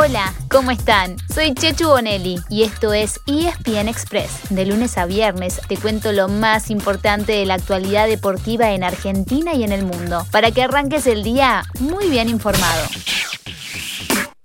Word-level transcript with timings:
Hola, 0.00 0.32
¿cómo 0.48 0.70
están? 0.70 1.16
Soy 1.34 1.54
Chechu 1.54 1.88
Bonelli 1.88 2.36
y 2.48 2.62
esto 2.62 2.92
es 2.92 3.18
ESPN 3.26 3.88
Express. 3.88 4.30
De 4.48 4.64
lunes 4.64 4.96
a 4.96 5.06
viernes 5.06 5.60
te 5.66 5.76
cuento 5.76 6.12
lo 6.12 6.28
más 6.28 6.70
importante 6.70 7.32
de 7.32 7.44
la 7.44 7.54
actualidad 7.54 8.06
deportiva 8.06 8.70
en 8.70 8.84
Argentina 8.84 9.54
y 9.54 9.64
en 9.64 9.72
el 9.72 9.84
mundo, 9.84 10.24
para 10.30 10.52
que 10.52 10.62
arranques 10.62 11.08
el 11.08 11.24
día 11.24 11.64
muy 11.80 12.08
bien 12.08 12.28
informado. 12.28 12.86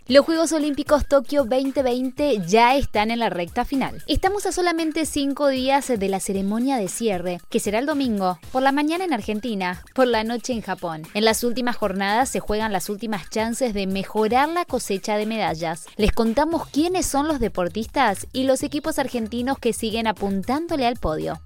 Los 0.09 0.25
Juegos 0.25 0.51
Olímpicos 0.51 1.07
Tokio 1.07 1.45
2020 1.45 2.41
ya 2.45 2.75
están 2.75 3.09
en 3.09 3.19
la 3.19 3.29
recta 3.29 3.63
final. 3.63 4.03
Estamos 4.05 4.45
a 4.45 4.51
solamente 4.51 5.05
cinco 5.05 5.47
días 5.47 5.87
de 5.87 6.09
la 6.09 6.19
ceremonia 6.19 6.75
de 6.75 6.89
cierre, 6.89 7.39
que 7.49 7.61
será 7.61 7.79
el 7.79 7.85
domingo, 7.85 8.37
por 8.51 8.63
la 8.63 8.73
mañana 8.73 9.05
en 9.05 9.13
Argentina, 9.13 9.81
por 9.95 10.07
la 10.07 10.25
noche 10.25 10.51
en 10.51 10.61
Japón. 10.61 11.03
En 11.13 11.23
las 11.23 11.45
últimas 11.45 11.77
jornadas 11.77 12.27
se 12.27 12.41
juegan 12.41 12.73
las 12.73 12.89
últimas 12.89 13.29
chances 13.29 13.73
de 13.73 13.87
mejorar 13.87 14.49
la 14.49 14.65
cosecha 14.65 15.15
de 15.15 15.25
medallas. 15.25 15.85
Les 15.95 16.11
contamos 16.11 16.67
quiénes 16.67 17.05
son 17.05 17.29
los 17.29 17.39
deportistas 17.39 18.27
y 18.33 18.43
los 18.43 18.61
equipos 18.63 18.99
argentinos 18.99 19.57
que 19.57 19.71
siguen 19.71 20.07
apuntándole 20.07 20.85
al 20.85 20.97
podio. 20.97 21.39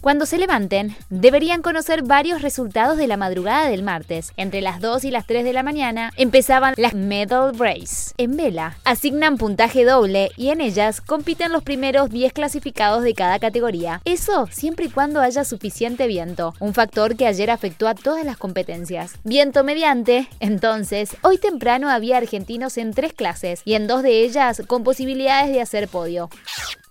Cuando 0.00 0.24
se 0.24 0.38
levanten, 0.38 0.96
deberían 1.10 1.60
conocer 1.60 2.02
varios 2.02 2.40
resultados 2.40 2.96
de 2.96 3.06
la 3.06 3.18
madrugada 3.18 3.68
del 3.68 3.82
martes. 3.82 4.32
Entre 4.38 4.62
las 4.62 4.80
2 4.80 5.04
y 5.04 5.10
las 5.10 5.26
3 5.26 5.44
de 5.44 5.52
la 5.52 5.62
mañana 5.62 6.10
empezaban 6.16 6.72
las 6.78 6.94
Medal 6.94 7.52
Race. 7.58 8.14
En 8.16 8.34
vela, 8.34 8.78
asignan 8.84 9.36
puntaje 9.36 9.84
doble 9.84 10.30
y 10.38 10.48
en 10.48 10.62
ellas 10.62 11.02
compiten 11.02 11.52
los 11.52 11.62
primeros 11.62 12.08
10 12.08 12.32
clasificados 12.32 13.02
de 13.02 13.12
cada 13.12 13.38
categoría. 13.38 14.00
Eso 14.06 14.48
siempre 14.50 14.86
y 14.86 14.90
cuando 14.90 15.20
haya 15.20 15.44
suficiente 15.44 16.06
viento, 16.06 16.54
un 16.60 16.72
factor 16.72 17.14
que 17.14 17.26
ayer 17.26 17.50
afectó 17.50 17.86
a 17.86 17.94
todas 17.94 18.24
las 18.24 18.38
competencias. 18.38 19.16
Viento 19.24 19.64
mediante, 19.64 20.30
entonces, 20.40 21.14
hoy 21.20 21.36
temprano 21.36 21.90
había 21.90 22.16
argentinos 22.16 22.78
en 22.78 22.94
tres 22.94 23.12
clases 23.12 23.60
y 23.66 23.74
en 23.74 23.86
dos 23.86 24.02
de 24.02 24.22
ellas 24.22 24.62
con 24.66 24.82
posibilidades 24.82 25.52
de 25.52 25.60
hacer 25.60 25.88
podio. 25.88 26.30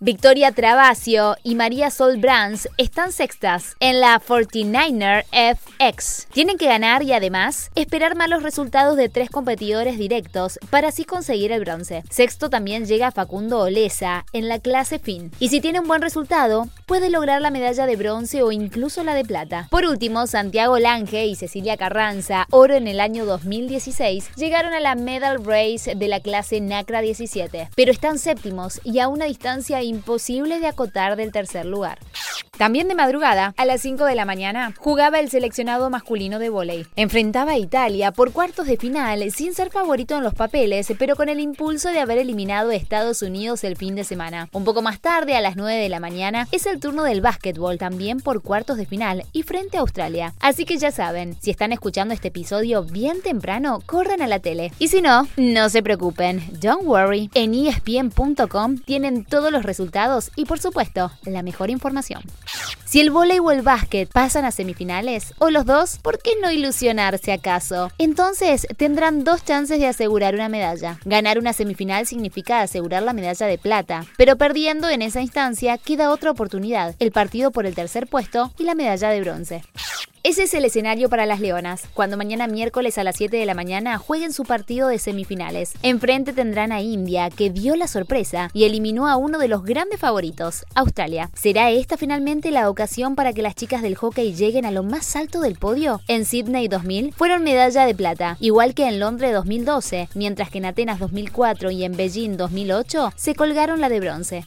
Victoria 0.02 0.53
Travasio 0.53 1.36
y 1.44 1.55
María 1.55 1.92
Sol 1.92 2.19
Brands 2.19 2.69
están 2.78 3.11
sextas 3.11 3.75
en 3.81 4.00
la 4.00 4.17
49er 4.22 5.25
FX. 5.25 6.28
Tienen 6.31 6.58
que 6.58 6.67
ganar 6.67 7.03
y 7.03 7.11
además 7.11 7.69
esperar 7.75 8.16
malos 8.16 8.41
resultados 8.41 8.95
de 8.95 9.09
tres 9.09 9.30
competidores 9.30 9.97
directos 9.97 10.58
para 10.69 10.88
así 10.88 11.03
conseguir 11.03 11.52
el 11.52 11.66
bronce. 11.66 12.06
Sexto 12.09 12.50
también 12.50 12.86
llega 12.86 13.11
Facundo 13.11 13.59
Olesa 13.59 14.25
en 14.31 14.47
la 14.47 14.59
clase 14.59 15.00
fin. 15.00 15.31
Y 15.38 15.50
si 15.50 15.59
tiene 15.59 15.81
un 15.81 15.88
buen 15.89 16.02
resultado, 16.02 16.69
puede 16.86 17.09
lograr 17.09 17.41
la 17.41 17.52
medalla 17.52 17.86
de 17.86 17.97
bronce 17.97 18.41
o 18.41 18.53
incluso 18.53 19.03
la 19.03 19.16
de 19.16 19.25
plata. 19.25 19.67
Por 19.69 19.84
último, 19.84 20.28
Santiago 20.28 20.80
Lange 20.80 21.25
y 21.25 21.36
Cecilia 21.36 21.75
Carranza, 21.75 22.47
oro 22.52 22.75
en 22.75 22.88
el 22.88 23.02
año 23.02 23.25
2016, 23.25 24.30
llegaron 24.38 24.73
a 24.73 24.80
la 24.80 24.95
Medal 24.95 25.44
Race 25.44 25.94
de 25.94 26.08
la 26.08 26.22
clase 26.22 26.61
NACRA 26.61 27.02
17, 27.02 27.72
pero 27.75 27.91
están 27.91 28.17
séptimos 28.17 28.80
y 28.86 29.00
a 29.00 29.09
una 29.09 29.25
distancia 29.25 29.88
imposible 29.89 30.59
de 30.59 30.67
acotar 30.67 31.15
del 31.15 31.31
tercer 31.31 31.65
lugar. 31.65 31.99
También 32.59 32.89
de 32.89 32.93
madrugada, 32.93 33.53
a 33.55 33.63
las 33.63 33.79
5 33.79 34.03
de 34.03 34.15
la 34.15 34.25
mañana, 34.25 34.73
jugaba 34.77 35.21
el 35.21 35.29
seleccionado 35.29 35.89
masculino 35.89 36.39
de 36.39 36.49
vóley. 36.49 36.85
Enfrentaba 36.97 37.53
a 37.53 37.57
Italia 37.57 38.11
por 38.11 38.33
cuartos 38.33 38.67
de 38.67 38.75
final 38.75 39.31
sin 39.31 39.53
ser 39.53 39.69
favorito 39.69 40.17
en 40.17 40.25
los 40.25 40.33
papeles, 40.33 40.91
pero 40.99 41.16
con 41.16 41.29
el 41.29 41.39
impulso 41.39 41.88
de 41.88 42.01
haber 42.01 42.17
eliminado 42.17 42.71
a 42.71 42.75
Estados 42.75 43.21
Unidos 43.21 43.63
el 43.63 43.77
fin 43.77 43.95
de 43.95 44.03
semana. 44.03 44.49
Un 44.51 44.66
poco 44.66 44.81
más 44.81 44.99
tarde, 44.99 45.38
a 45.38 45.41
las 45.41 45.55
9 45.55 45.81
de 45.81 45.88
la 45.88 46.01
mañana, 46.01 46.49
es 46.51 46.66
el 46.66 46.81
turno 46.81 47.03
del 47.03 47.21
básquetbol, 47.21 47.77
también 47.77 48.19
por 48.19 48.41
cuartos 48.41 48.75
de 48.75 48.85
final 48.85 49.23
y 49.31 49.44
frente 49.44 49.77
a 49.77 49.79
Australia. 49.79 50.33
Así 50.41 50.66
que 50.66 50.77
ya 50.77 50.91
saben, 50.91 51.38
si 51.39 51.51
están 51.51 51.71
escuchando 51.71 52.13
este 52.13 52.27
episodio 52.27 52.83
bien 52.83 53.21
temprano, 53.21 53.81
corran 53.85 54.21
a 54.21 54.27
la 54.27 54.39
tele. 54.39 54.73
Y 54.79 54.89
si 54.89 55.01
no, 55.01 55.29
no 55.38 55.69
se 55.69 55.81
preocupen, 55.81 56.44
don't 56.59 56.83
worry. 56.83 57.29
En 57.35 57.53
espn.com 57.53 58.79
tienen 58.79 59.23
todos 59.23 59.49
los 59.49 59.63
resultados 59.63 60.29
y 60.35 60.44
por 60.44 60.59
supuesto 60.59 61.09
la 61.23 61.41
mejor 61.41 61.69
información. 61.69 62.21
Si 62.85 62.99
el 62.99 63.11
voleibol 63.11 63.45
o 63.45 63.51
el 63.51 63.61
básquet 63.61 64.09
pasan 64.11 64.45
a 64.45 64.51
semifinales, 64.51 65.33
o 65.37 65.51
los 65.51 65.65
dos, 65.65 65.99
¿por 65.99 66.19
qué 66.19 66.31
no 66.41 66.51
ilusionarse 66.51 67.31
acaso? 67.31 67.91
Entonces 67.99 68.65
tendrán 68.77 69.23
dos 69.23 69.45
chances 69.45 69.79
de 69.79 69.87
asegurar 69.87 70.33
una 70.33 70.49
medalla. 70.49 70.99
Ganar 71.05 71.37
una 71.37 71.53
semifinal 71.53 72.07
significa 72.07 72.61
asegurar 72.61 73.03
la 73.03 73.13
medalla 73.13 73.45
de 73.45 73.59
plata, 73.59 74.05
pero 74.17 74.37
perdiendo 74.37 74.89
en 74.89 75.03
esa 75.03 75.21
instancia 75.21 75.77
queda 75.77 76.09
otra 76.09 76.31
oportunidad, 76.31 76.95
el 76.99 77.11
partido 77.11 77.51
por 77.51 77.67
el 77.67 77.75
tercer 77.75 78.07
puesto 78.07 78.51
y 78.57 78.63
la 78.63 78.75
medalla 78.75 79.09
de 79.09 79.21
bronce. 79.21 79.63
Ese 80.29 80.44
es 80.44 80.53
el 80.53 80.63
escenario 80.63 81.09
para 81.09 81.25
las 81.25 81.40
Leonas, 81.40 81.85
cuando 81.95 82.16
mañana 82.16 82.45
miércoles 82.45 83.00
a 83.00 83.03
las 83.03 83.16
7 83.16 83.35
de 83.35 83.47
la 83.47 83.56
mañana 83.56 83.97
jueguen 83.97 84.31
su 84.31 84.44
partido 84.44 84.88
de 84.88 85.00
semifinales. 85.00 85.73
Enfrente 85.81 86.34
tendrán 86.34 86.72
a 86.72 86.84
India, 86.84 87.31
que 87.31 87.50
dio 87.50 87.75
la 87.75 87.88
sorpresa 87.88 88.51
y 88.53 88.66
eliminó 88.66 89.07
a 89.07 89.17
uno 89.17 89.40
de 89.40 89.47
los 89.47 89.63
grandes 89.63 90.00
favoritos, 90.00 90.66
Australia. 90.75 91.31
¿Será 91.34 91.72
esta 91.72 91.97
finalmente 91.97 92.51
la 92.51 92.69
ocasión 92.69 93.16
para 93.16 93.34
que 93.34 93.41
las 93.41 93.56
chicas 93.56 93.81
del 93.81 93.95
hockey 93.95 94.35
lleguen 94.35 94.67
a 94.67 94.72
lo 94.72 94.84
más 94.84 95.16
alto 95.16 95.41
del 95.41 95.56
podio? 95.56 96.00
En 96.07 96.25
Sydney 96.25 96.67
2000 96.67 97.11
fueron 97.13 97.44
medalla 97.44 97.88
de 97.88 97.96
plata, 97.96 98.38
igual 98.40 98.75
que 98.75 98.88
en 98.88 99.00
Londres 99.00 99.34
2012, 99.34 100.09
mientras 100.13 100.51
que 100.51 100.59
en 100.59 100.66
Atenas 100.66 101.00
2004 101.00 101.72
y 101.72 101.85
en 101.85 101.97
Beijing 101.97 102.38
2008 102.38 103.13
se 103.16 103.34
colgaron 103.34 103.81
la 103.81 103.90
de 103.90 104.00
bronce. 104.00 104.46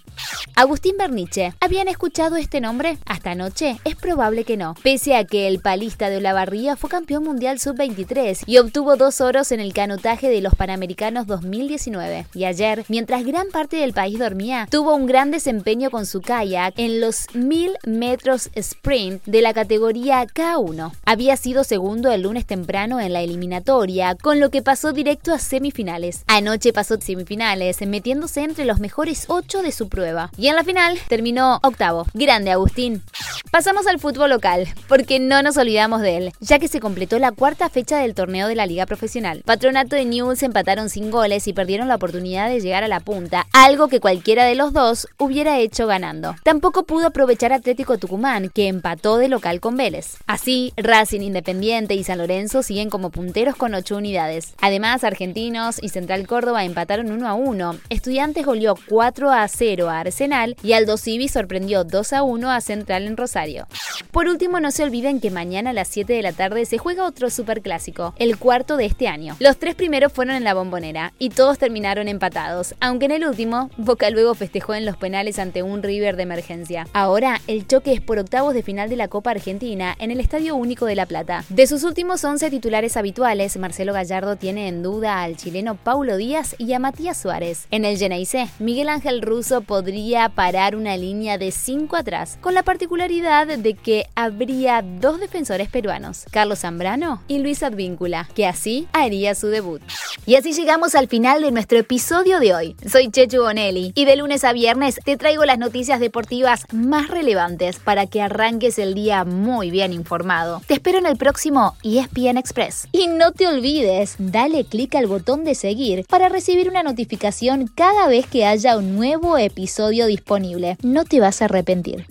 Agustín 0.55 0.95
Berniche, 0.97 1.55
¿habían 1.61 1.89
escuchado 1.89 2.37
este 2.37 2.61
nombre? 2.61 2.99
Hasta 3.07 3.33
anoche 3.33 3.79
es 3.85 3.97
probable 3.97 4.45
que 4.45 4.57
no, 4.57 4.77
pese 4.85 5.17
a 5.17 5.25
que 5.25 5.49
el 5.49 5.61
palista 5.73 6.11
de 6.11 6.19
Olavarría 6.19 6.77
fue 6.77 6.91
campeón 6.91 7.25
mundial 7.25 7.59
sub-23 7.59 8.43
y 8.45 8.59
obtuvo 8.59 8.97
dos 8.97 9.23
oros 9.23 9.53
en 9.53 9.61
el 9.61 9.73
canotaje 9.73 10.29
de 10.29 10.43
los 10.43 10.55
Panamericanos 10.55 11.27
2019. 11.27 12.27
Y 12.35 12.45
ayer, 12.45 12.85
mientras 12.89 13.25
gran 13.25 13.49
parte 13.49 13.79
del 13.79 13.95
país 13.95 14.19
dormía, 14.19 14.69
tuvo 14.71 14.95
un 14.95 15.07
gran 15.07 15.31
desempeño 15.31 15.91
con 15.91 16.05
su 16.05 16.21
kayak 16.21 16.75
en 16.77 17.01
los 17.01 17.25
1000 17.33 17.79
metros 17.87 18.51
sprint 18.55 19.25
de 19.25 19.41
la 19.41 19.55
categoría 19.55 20.27
K1. 20.27 20.93
Había 21.07 21.39
sido 21.39 21.65
segundo 21.65 22.13
el 22.13 22.21
lunes 22.21 22.45
temprano 22.45 23.01
en 23.01 23.15
la 23.15 23.23
eliminatoria, 23.23 24.15
con 24.15 24.41
lo 24.41 24.51
que 24.51 24.61
pasó 24.61 24.93
directo 24.93 25.33
a 25.33 25.39
semifinales. 25.39 26.23
Anoche 26.27 26.75
pasó 26.75 27.01
semifinales, 27.01 27.81
metiéndose 27.87 28.43
entre 28.43 28.67
los 28.67 28.79
mejores 28.79 29.25
8 29.29 29.63
de 29.63 29.73
su 29.73 29.89
prueba. 29.89 30.31
Y 30.37 30.49
en 30.49 30.57
la 30.57 30.65
final 30.65 30.99
terminó 31.09 31.61
octavo. 31.63 32.05
Grande 32.13 32.51
Agustín. 32.51 33.03
Pasamos 33.51 33.87
al 33.87 34.01
fútbol 34.01 34.29
local, 34.29 34.69
porque 34.87 35.19
no 35.19 35.43
nos 35.43 35.52
olvidamos 35.57 36.01
de 36.01 36.17
él, 36.17 36.33
ya 36.41 36.59
que 36.59 36.69
se 36.69 36.81
completó 36.81 37.19
la 37.19 37.33
cuarta 37.33 37.69
fecha 37.69 37.99
del 37.99 38.15
torneo 38.15 38.49
de 38.49 38.55
la 38.55 38.67
Liga 38.67 38.87
Profesional. 38.87 39.43
Patronato 39.45 39.97
y 39.97 40.05
News 40.05 40.43
empataron 40.43 40.91
sin 40.91 41.11
goles 41.11 41.49
y 41.49 41.53
perdieron 41.53 41.89
la 41.89 41.97
oportunidad 41.97 42.49
de 42.49 42.61
llegar 42.61 42.85
a 42.85 42.89
la 42.89 43.01
punta, 43.01 43.47
algo 43.53 43.89
que 43.89 44.01
cualquiera 44.01 44.45
de 44.45 44.55
los 44.55 44.73
dos 44.73 45.09
hubiera 45.19 45.59
hecho 45.59 45.87
ganando. 45.87 46.35
Tampoco 46.43 46.85
pudo 46.85 47.09
aprovechar 47.09 47.53
Atlético 47.53 47.99
Tucumán, 47.99 48.51
que 48.51 48.69
empató 48.69 49.19
de 49.19 49.29
local 49.29 49.61
con 49.61 49.77
Vélez. 49.77 50.17
Así, 50.27 50.73
Racing 50.77 51.21
Independiente 51.21 51.95
y 51.95 52.05
San 52.05 52.19
Lorenzo 52.19 52.63
siguen 52.63 52.91
como 52.91 53.11
punteros 53.11 53.57
con 53.57 53.75
8 53.75 53.97
unidades. 53.97 54.55
Además, 54.61 55.05
Argentinos 55.05 55.83
y 55.83 55.89
Central 55.89 56.27
Córdoba 56.27 56.65
empataron 56.65 57.11
1 57.11 57.29
a 57.29 57.35
1. 57.35 57.77
Estudiantes 57.89 58.45
goleó 58.45 58.75
4 58.89 59.31
a 59.31 59.47
0 59.49 59.89
a 59.89 60.01
Arsenal 60.01 60.57
y 60.63 60.73
Aldo 60.73 60.97
Civi 60.97 61.29
sorprendió 61.29 61.85
2 61.85 62.13
a 62.13 62.23
1 62.23 62.51
a 62.51 62.61
Central 62.61 63.07
en 63.07 63.17
Rosario. 63.17 63.67
Por 64.13 64.29
último, 64.29 64.61
no 64.61 64.71
se 64.73 64.83
olviden 64.83 65.21
que 65.21 65.31
mañana 65.31 65.71
a 65.71 65.73
las 65.73 65.89
7 65.89 66.13
de 66.13 66.21
la 66.21 66.35
tarde 66.35 66.67
se 66.67 66.77
juega 66.77 67.07
otro 67.07 67.31
superclásico, 67.31 68.13
el 68.19 68.37
cuarto 68.37 68.77
de 68.77 68.85
este 68.85 69.09
año. 69.09 69.37
Los 69.41 69.57
tres 69.57 69.75
primeros 69.75 70.13
fueron 70.13 70.37
en 70.37 70.45
la 70.45 70.53
bombonera 70.53 71.15
y 71.19 71.31
todos 71.31 71.57
terminaron 71.57 72.09
empatados, 72.09 72.75
aunque 72.79 73.07
en 73.07 73.13
el 73.13 73.25
último, 73.27 73.71
Boca 73.79 74.11
luego 74.11 74.35
festejó 74.35 74.75
en 74.75 74.85
los 74.85 74.99
penales 74.99 75.39
ante 75.39 75.63
un 75.63 75.83
River 75.83 76.17
de 76.17 76.25
emergencia. 76.25 76.87
Ahora, 76.93 77.41
el 77.47 77.67
choque 77.67 77.95
es 77.95 78.03
por 78.03 78.19
octavos 78.19 78.53
de 78.53 78.63
final 78.63 78.91
de 78.91 78.97
la 78.97 79.09
Copa 79.09 79.31
Argentina 79.31 79.97
en 79.99 80.11
el 80.11 80.21
Estadio 80.21 80.57
Único 80.57 80.85
de 80.85 80.95
La 80.95 81.07
Plata. 81.07 81.47
De 81.49 81.67
sus 81.67 81.83
últimos 81.83 82.23
11 82.23 82.51
titulares 82.51 82.99
habituales, 82.99 83.57
Marcelo 83.57 83.95
Gallardo 83.95 84.37
tiene 84.37 84.69
en 84.69 84.83
duda 84.83 85.23
al 85.23 85.39
chileno 85.39 85.77
Paulo 85.77 86.19
Díaz 86.19 86.55
y 86.59 86.71
a 86.75 86.79
Matías 86.79 87.17
Suárez. 87.17 87.67
En 87.71 87.87
el 87.87 87.97
Geneise, 87.97 88.51
Miguel 88.59 88.91
Ángel 88.91 89.23
Russo 89.23 89.63
podría 89.63 90.29
parar 90.29 90.77
una 90.77 90.99
línea 90.99 91.39
de 91.39 91.51
5 91.51 91.97
atrás, 91.97 92.37
con 92.43 92.53
la 92.53 92.63
particularidad 92.63 93.47
de 93.47 94.02
habría 94.15 94.83
dos 94.83 95.21
defensores 95.21 95.69
peruanos, 95.69 96.25
Carlos 96.31 96.61
Zambrano 96.61 97.23
y 97.29 97.39
Luis 97.39 97.63
Advíncula, 97.63 98.29
que 98.35 98.47
así 98.47 98.89
haría 98.93 99.35
su 99.35 99.49
debut. 99.49 99.83
Y 100.27 100.37
así 100.37 100.53
llegamos 100.53 100.95
al 100.95 101.09
final 101.09 101.43
de 101.43 101.51
nuestro 101.51 101.79
episodio 101.79 102.39
de 102.39 102.55
hoy. 102.55 102.77
Soy 102.91 103.11
Chechu 103.11 103.43
Bonelli 103.43 103.93
y 103.95 104.05
de 104.05 104.17
lunes 104.17 104.45
a 104.45 104.53
viernes 104.53 105.01
te 105.05 105.17
traigo 105.17 105.45
las 105.45 105.59
noticias 105.59 106.01
deportivas 106.01 106.67
más 106.73 107.09
relevantes 107.09 107.79
para 107.79 108.07
que 108.07 108.23
arranques 108.23 108.79
el 108.79 108.95
día 108.95 109.25
muy 109.25 109.71
bien 109.71 109.93
informado. 109.93 110.63
Te 110.67 110.75
espero 110.75 110.99
en 110.99 111.07
el 111.07 111.17
próximo 111.17 111.77
ESPN 111.83 112.39
Express. 112.39 112.89
Y 112.93 113.09
no 113.09 113.33
te 113.33 113.47
olvides, 113.49 114.15
dale 114.19 114.65
clic 114.65 114.95
al 114.95 115.07
botón 115.07 115.45
de 115.45 115.55
seguir 115.55 116.05
para 116.09 116.29
recibir 116.29 116.69
una 116.69 116.83
notificación 116.83 117.67
cada 117.67 118.09
vez 118.09 118.27
que 118.27 118.47
haya 118.47 118.77
un 118.77 118.97
nuevo 118.97 119.39
episodio 119.39 120.07
disponible. 120.07 120.77
No 120.83 121.05
te 121.05 121.21
vas 121.21 121.43
a 121.43 121.47
arrepentir. 121.47 122.07